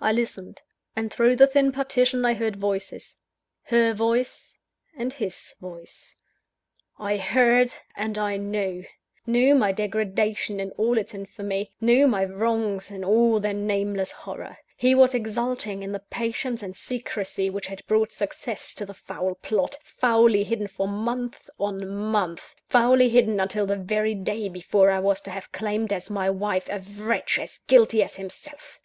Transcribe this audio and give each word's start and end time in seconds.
I 0.00 0.12
listened; 0.12 0.62
and 0.94 1.12
through 1.12 1.34
the 1.34 1.48
thin 1.48 1.72
partition, 1.72 2.24
I 2.24 2.34
heard 2.34 2.54
voices 2.54 3.18
her 3.64 3.92
voice, 3.92 4.56
and 4.96 5.12
his 5.12 5.56
voice. 5.60 6.14
I 6.96 7.16
heard 7.16 7.72
and 7.96 8.16
I 8.18 8.36
knew 8.36 8.84
knew 9.26 9.56
my 9.56 9.72
degradation 9.72 10.60
in 10.60 10.70
all 10.76 10.96
its 10.96 11.12
infamy, 11.12 11.72
knew 11.80 12.06
my 12.06 12.24
wrongs 12.24 12.88
in 12.92 13.02
all 13.02 13.40
their 13.40 13.52
nameless 13.52 14.12
horror. 14.12 14.58
He 14.76 14.94
was 14.94 15.12
exulting 15.12 15.82
in 15.82 15.90
the 15.90 15.98
patience 16.08 16.62
and 16.62 16.76
secrecy 16.76 17.50
which 17.50 17.66
had 17.66 17.84
brought 17.88 18.12
success 18.12 18.72
to 18.74 18.86
the 18.86 18.94
foul 18.94 19.34
plot, 19.34 19.76
foully 19.82 20.44
hidden 20.44 20.68
for 20.68 20.86
months 20.86 21.50
on 21.58 21.84
months; 21.88 22.54
foully 22.68 23.08
hidden 23.08 23.40
until 23.40 23.66
the 23.66 23.74
very 23.74 24.14
day 24.14 24.48
before 24.48 24.92
I 24.92 25.00
was 25.00 25.20
to 25.22 25.32
have 25.32 25.50
claimed 25.50 25.92
as 25.92 26.08
my 26.08 26.30
wife, 26.30 26.68
a 26.68 26.80
wretch 27.02 27.40
as 27.40 27.58
guilty 27.66 28.04
as 28.04 28.14
himself! 28.14 28.78